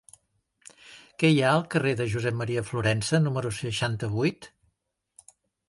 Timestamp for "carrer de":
1.75-2.07